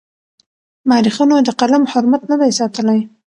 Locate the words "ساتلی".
2.59-2.99